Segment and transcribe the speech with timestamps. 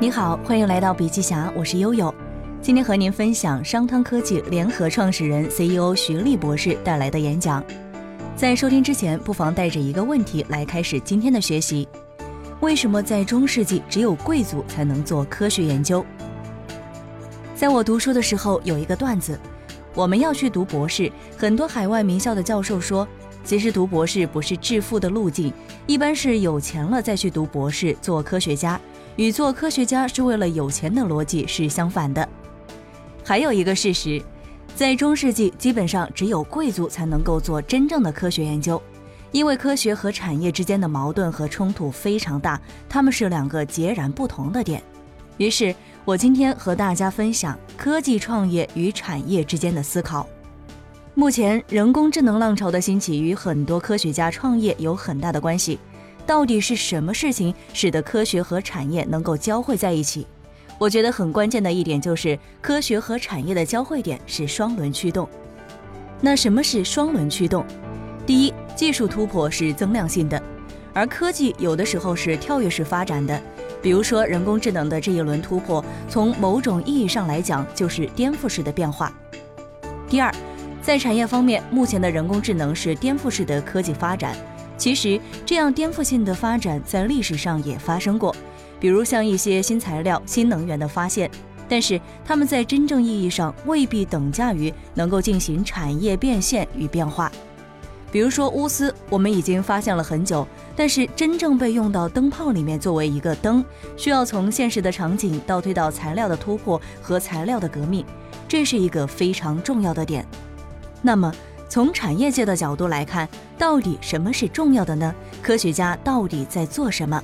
[0.00, 2.14] 你好，欢迎来到笔记侠，我是悠悠。
[2.62, 7.64] 今天和您分享商汤科技联合创始人 CEO 徐立博士带来的演讲。
[8.36, 11.88] 在收听之前，不妨带着一个问题来开始今天的学习：
[12.60, 16.06] 为什么在中世纪只有贵族才能做科学研究？
[17.56, 19.36] 在我读书的时候，有一个段子，
[19.94, 23.06] 我们要去读博士，很多海外名校的教授说，
[23.42, 25.52] 其实读博士不是致富的路径，
[25.88, 28.80] 一般是有钱了再去读博士做科学家，
[29.18, 32.26] 与做科学家是为了有钱的逻辑是相反的。
[33.24, 34.22] 还有一个事实，
[34.74, 38.80] 在中世纪基本上只有贵族才能够做真正的科学研究，
[39.32, 42.58] 因为科学和产业之间的矛盾和冲突非常大，
[42.88, 44.82] 他们是两个截然不同的点。
[45.36, 45.74] 于是。
[46.04, 50.26] 我今天和大家分享科技创业与产业之间的思考。
[51.14, 55.78] 目前，人工智能浪潮的兴起与很多科学家创业有很大的关系。
[56.28, 60.26] 到底是什么事情使得科学和产业能够交汇在一起？
[60.76, 65.26] 我觉得很关键的一点就是，科学和产业的交汇点是双轮驱动。
[66.20, 67.64] 那什么是双轮驱动？
[68.26, 70.40] 第一，技术突破是增量性的，
[70.92, 73.40] 而科技有的时候是跳跃式发展的。
[73.80, 79.10] 比如说，人工智能的这一轮突破，从某种意义上来讲，就是颠覆式的变化。
[80.06, 80.30] 第二，
[80.82, 84.36] 在产业方面，目前的人工智能是颠覆式的科技发展。
[84.78, 88.34] 其实，这样颠覆性的发展在历史上也发生过，
[88.78, 91.28] 比如像一些新材料、新能源的发现，
[91.68, 97.30] 但是它们在真正意义上未必等价于能够进行产业变现与变化。
[98.10, 103.62] 比如说钨丝，我们已经发现了很久，但是真正被用到灯泡里面作为一个灯，
[103.98, 108.02] 需要从现实的场景倒推到材料的突破和材料的革命，
[108.46, 110.24] 这是一个非常重要的点。
[111.02, 111.30] 那么
[111.68, 115.14] 从产业界的角度来看，到底什么是重要的呢？
[115.42, 117.22] 科学家到底在做什么？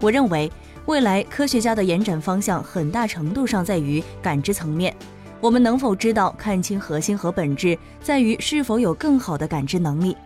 [0.00, 0.50] 我认为
[0.86, 4.94] 未来科学家的延展方向很大程度上在于感知层面。
[5.38, 10.16] 我们能否知道看清核心和本质，在于是否有更好的感知能力。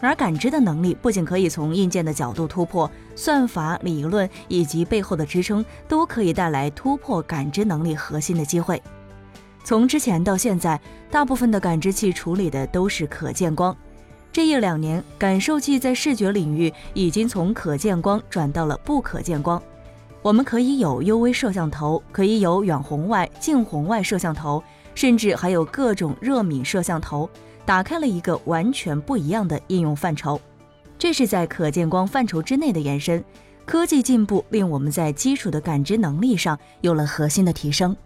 [0.00, 8.80] 而感知的能力不仅可以从硬件的角度突破，算法、理论以及背后的支撑都可以带来突破感知能力核心的机会。
[9.62, 13.76] 从之前到现在，大部分的感知器处理的都是可见光。
[14.32, 19.60] 这一两年，感受器在视觉领域已经从可见光转到了不可见光。
[20.22, 24.62] 我们可以有 UV 摄像头，可以有远红外、近红外摄像头，
[24.94, 27.28] 甚至还有各种热敏摄像头，
[27.64, 30.40] 打开了一个完全不一样的应用范畴。
[30.98, 33.24] 这是在可见光范畴之内的延伸。
[33.64, 37.96] 科技进步令我们在基础的感知能力上有了核心的提升。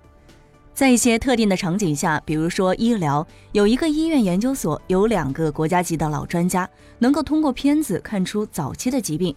[0.75, 6.69] 在一些特定的场景下，比如说医疗，有一个医院研究所有两个国家级的老专家，
[6.99, 9.33] 能够通过片子看出早期的疾病。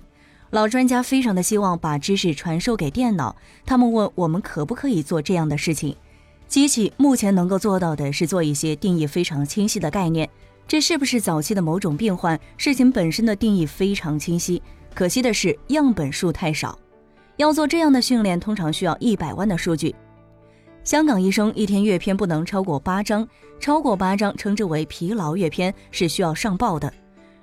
[0.50, 3.36] 老专家非常的希望把知识传授给电脑，
[3.68, 5.96] 他们问我们可不可以做这样的事情。
[6.48, 10.28] 机器目前能够做到的是做一些定义非常清晰的概念，
[10.68, 12.40] 这是不是早期的某种病患？
[12.58, 14.60] 事情本身的定义非常清晰，
[14.96, 16.80] 可惜的是样本数太少。
[17.36, 19.94] 要做这样的训练，通常需要一百万的数据。
[20.88, 23.28] 香港医生一天阅片不能超过八张，
[23.60, 26.90] 超过八张称之为疲劳阅片，是需要上报的。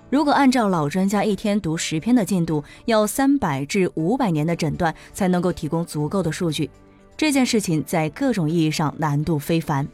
[0.09, 6.71] 如果按照老专家一天读十篇的进度，要三百至五百年的诊断才能够提供足够的数据，
[7.19, 9.87] 这件事情在各种意义上难度非凡。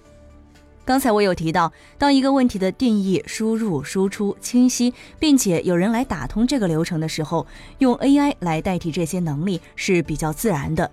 [0.84, 7.44] 刚才我有提到，当一个问题的定义、输入、输出清晰，并且有人来打通这个流程的时候，
[7.78, 10.88] 用 AI 来代替这些能力是比较自然的。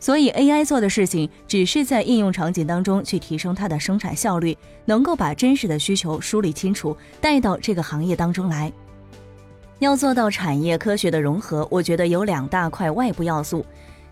[0.00, 8.72] 所以，AI 做的事情只是在应用场景当中去提升它的生产效率，能够把真实的需求梳理清楚，带到这个行业当中来。
[9.80, 13.64] 要做到产业科学的融合，我觉得有两大块外部要素。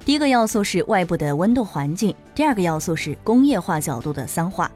[0.05, 4.71] 第一个要素是外部的温度环境，第二个要素是工业化角度的三化。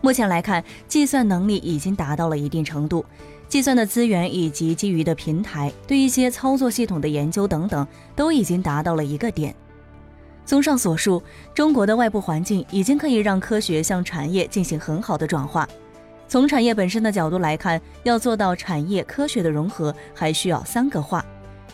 [0.00, 3.04] 目前来看，计算能力已经达到了一定程度，
[3.48, 7.86] 计算的资源以及基于的平台，对一些操作系统的研究等等，
[8.16, 9.54] 都已经达到了一个点。
[10.46, 11.22] 综上所述，
[11.54, 15.66] 中国的外部环境已经可以让科学向产业进行很好的转化。
[16.28, 21.24] 从产业本身的角度来看，要做到产业科学的融合，还需要三个化，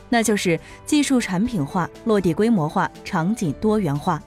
[0.08, 4.22] 那就是技术产品化、落地规模化、场景多元化。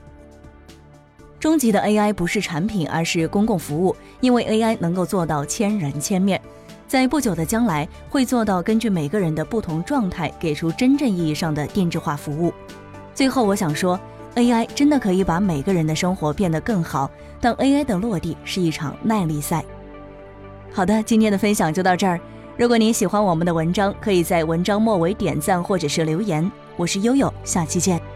[1.38, 6.40] 终极的 AI 不是产品，而是公共服务，因为 AI 能够做到千人千面，
[6.88, 12.52] 在不久的将来会做到根据每个人的不同状态，给出真正意义上的定制化服务。
[13.14, 13.98] 最后，我想说。
[14.36, 17.10] AI 真的可以把每个人的生活变得更好，
[17.40, 19.64] 但 AI 的落地是一场耐力赛。
[20.72, 22.18] 好的，今天的分享就到这儿。
[22.56, 26.50] 如果您喜欢我们的文章，可以在文章末尾点赞或者是留言。
[26.76, 28.13] 我是悠悠，下期见。